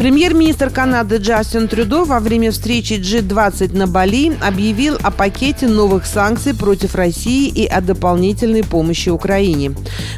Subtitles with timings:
[0.00, 6.54] Премьер-министр Канады Джастин Трюдо во время встречи G20 на Бали объявил о пакете новых санкций
[6.54, 9.72] против России и о дополнительной помощи Украине.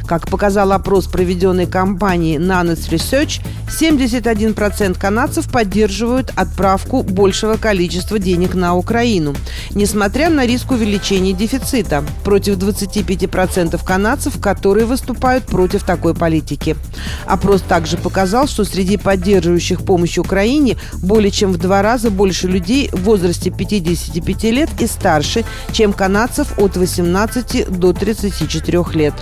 [0.07, 8.75] Как показал опрос, проведенной компанией Nanos Research, 71% канадцев поддерживают отправку большего количества денег на
[8.75, 9.35] Украину,
[9.71, 16.77] несмотря на риск увеличения дефицита, против 25% канадцев, которые выступают против такой политики.
[17.25, 22.89] Опрос также показал, что среди поддерживающих помощь Украине более чем в два раза больше людей
[22.91, 29.13] в возрасте 55 лет и старше, чем канадцев от 18 до 34 лет.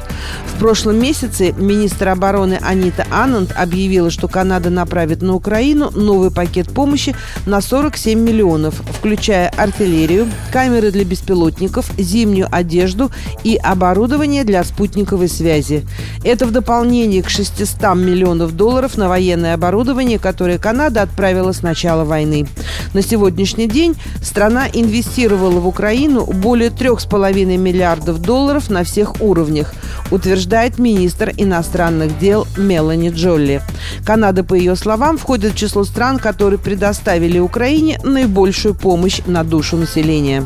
[0.47, 6.69] В прошлом месяце министр обороны Анита Ананд объявила, что Канада направит на Украину новый пакет
[6.69, 13.11] помощи на 47 миллионов, включая артиллерию, камеры для беспилотников, зимнюю одежду
[13.43, 15.85] и оборудование для спутниковой связи.
[16.23, 22.03] Это в дополнение к 600 миллионов долларов на военное оборудование, которое Канада отправила с начала
[22.03, 22.47] войны.
[22.93, 29.73] На сегодняшний день страна инвестировала в Украину более 3,5 миллиардов долларов на всех уровнях,
[30.09, 33.61] утверждает министр иностранных дел Мелани Джолли.
[34.05, 39.77] Канада, по ее словам, входит в число стран, которые предоставили Украине наибольшую помощь на душу
[39.77, 40.45] населения.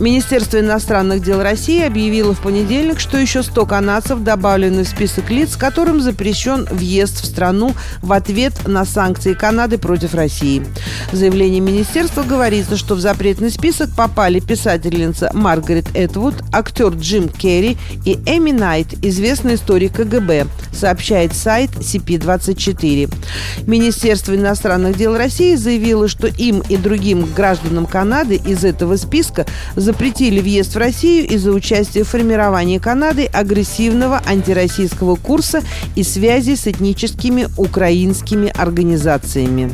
[0.00, 5.56] Министерство иностранных дел России объявило в понедельник, что еще 100 канадцев добавлены в список лиц,
[5.56, 10.64] которым запрещен въезд в страну в ответ на санкции Канады против России.
[11.10, 17.76] В заявлении министерства говорится, что в запретный список попали писательница Маргарет Этвуд, актер Джим Керри
[18.04, 23.12] и Эми Найт, известный историк КГБ, сообщает сайт CP24.
[23.66, 29.44] Министерство иностранных дел России заявило, что им и другим гражданам Канады из этого списка
[29.88, 35.62] запретили въезд в Россию из-за участия в формировании Канады агрессивного антироссийского курса
[35.96, 39.72] и связи с этническими украинскими организациями.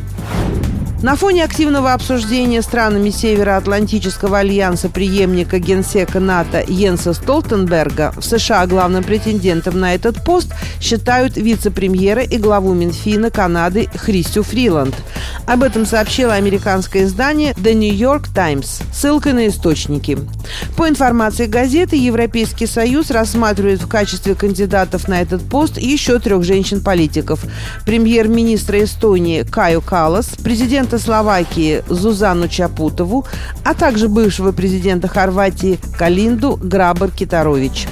[1.05, 9.03] На фоне активного обсуждения странами Североатлантического альянса преемника генсека НАТО Йенса Столтенберга в США главным
[9.03, 10.51] претендентом на этот пост
[10.81, 14.95] считают вице-премьера и главу Минфина Канады Христю Фриланд.
[15.45, 20.17] Об этом сообщило американское издание The New York Times, ссылкой на источники.
[20.75, 27.41] По информации газеты, Европейский Союз рассматривает в качестве кандидатов на этот пост еще трех женщин-политиков.
[27.85, 33.25] Премьер-министра Эстонии Каю Калас, президента Словакии Зузану Чапутову,
[33.63, 37.87] а также бывшего президента Хорватии Калинду Грабар-Китарович.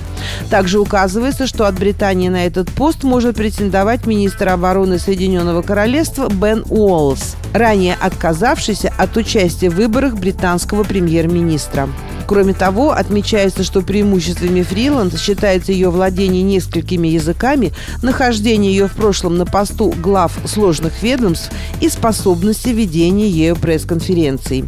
[0.49, 6.63] Также указывается, что от Британии на этот пост может претендовать министр обороны Соединенного Королевства Бен
[6.69, 11.89] Уоллс, ранее отказавшийся от участия в выборах британского премьер-министра.
[12.25, 19.37] Кроме того, отмечается, что преимуществами фриланд считается ее владение несколькими языками, нахождение ее в прошлом
[19.37, 21.51] на посту глав сложных ведомств
[21.81, 24.65] и способности ведения ею пресс-конференций.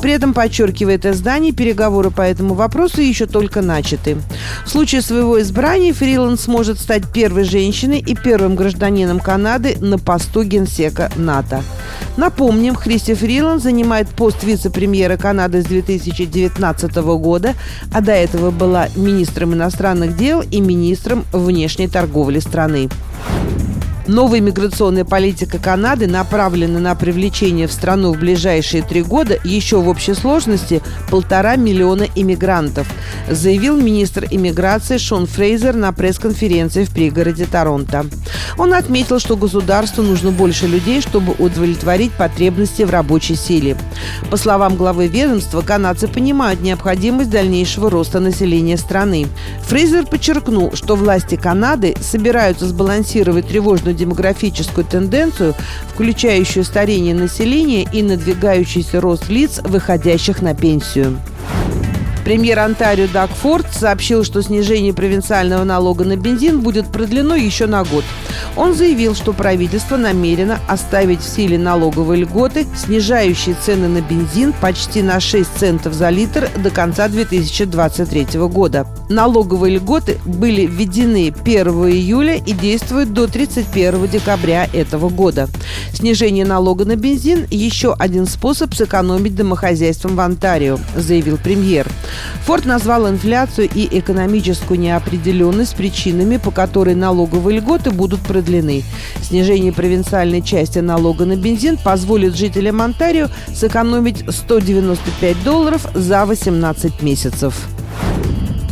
[0.00, 4.18] При этом, подчеркивает издание, переговоры по этому вопросу еще только начаты.
[4.64, 10.42] В случае своего избрания Фриланд сможет стать первой женщиной и первым гражданином Канады на посту
[10.42, 11.62] генсека НАТО.
[12.16, 17.54] Напомним, Христи Фриланд занимает пост вице-премьера Канады с 2019 года,
[17.92, 22.88] а до этого была министром иностранных дел и министром внешней торговли страны.
[24.08, 29.88] Новая миграционная политика Канады направлена на привлечение в страну в ближайшие три года еще в
[29.88, 30.80] общей сложности
[31.10, 32.88] полтора миллиона иммигрантов,
[33.28, 38.06] заявил министр иммиграции Шон Фрейзер на пресс-конференции в пригороде Торонто.
[38.56, 43.76] Он отметил, что государству нужно больше людей, чтобы удовлетворить потребности в рабочей силе.
[44.30, 49.26] По словам главы ведомства, канадцы понимают необходимость дальнейшего роста населения страны.
[49.64, 55.54] Фрейзер подчеркнул, что власти Канады собираются сбалансировать тревожную демографическую тенденцию,
[55.92, 61.18] включающую старение населения и надвигающийся рост лиц, выходящих на пенсию.
[62.28, 67.84] Премьер Онтарио Даг Форд сообщил, что снижение провинциального налога на бензин будет продлено еще на
[67.84, 68.04] год.
[68.54, 75.00] Он заявил, что правительство намерено оставить в силе ноговые льготы, снижающие цены на бензин почти
[75.00, 78.86] на 6 центов за литр до конца 2023 года.
[79.08, 85.48] Налоговые льготы были введены 1 июля и действуют до 31 декабря этого года.
[85.94, 91.86] Снижение налога на бензин– еще один способ сэкономить домохозяйствам в Онтарио, заявил премьер.
[92.44, 98.84] Форд назвал инфляцию и экономическую неопределенность причинами, по которой налоговые льготы будут продлены.
[99.22, 107.68] Снижение провинциальной части налога на бензин позволит жителям Онтарио сэкономить 195 долларов за 18 месяцев.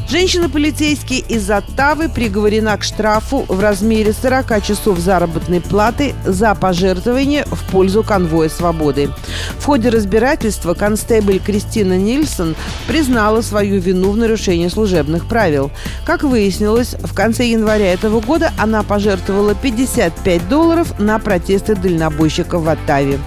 [0.09, 7.69] Женщина-полицейский из Оттавы приговорена к штрафу в размере 40 часов заработной платы за пожертвование в
[7.73, 9.11] пользу конвоя свободы.
[9.59, 12.55] В ходе разбирательства констебль Кристина Нильсон
[12.87, 15.73] признала свою вину в нарушении служебных правил.
[16.05, 22.69] Как выяснилось, в конце января этого года она пожертвовала 55 долларов на протесты дальнобойщиков в
[22.69, 23.19] Оттаве.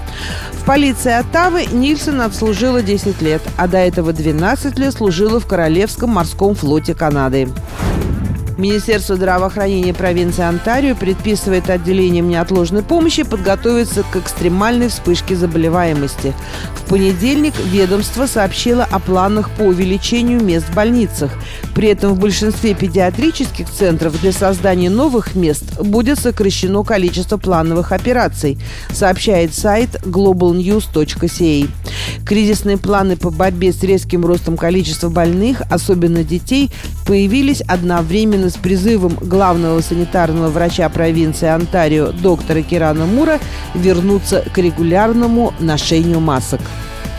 [0.54, 6.12] В полиции Оттавы Нильсон отслужила 10 лет, а до этого 12 лет служила в Королевском
[6.12, 7.50] морском флоте Канады.
[8.60, 16.34] Министерство здравоохранения провинции Онтарио предписывает отделениям неотложной помощи подготовиться к экстремальной вспышке заболеваемости.
[16.76, 21.32] В понедельник ведомство сообщило о планах по увеличению мест в больницах.
[21.80, 28.58] При этом в большинстве педиатрических центров для создания новых мест будет сокращено количество плановых операций,
[28.92, 31.70] сообщает сайт globalnews.ca.
[32.26, 36.70] Кризисные планы по борьбе с резким ростом количества больных, особенно детей,
[37.06, 43.40] появились одновременно с призывом главного санитарного врача провинции Онтарио доктора Кирана Мура
[43.74, 46.60] вернуться к регулярному ношению масок.